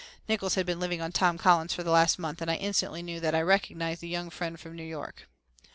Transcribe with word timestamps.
Nickols 0.27 0.55
had 0.55 0.65
been 0.65 0.79
living 0.79 0.99
on 0.99 1.11
Tom 1.11 1.37
Collins 1.37 1.75
for 1.75 1.83
the 1.83 1.91
last 1.91 2.17
month 2.17 2.41
and 2.41 2.49
I 2.49 2.55
instantly 2.55 3.03
knew 3.03 3.19
that 3.19 3.35
I 3.35 3.41
recognized 3.43 4.01
the 4.01 4.07
young 4.09 4.31
friend 4.31 4.59
from 4.59 4.75
New 4.75 4.81
York. 4.81 5.29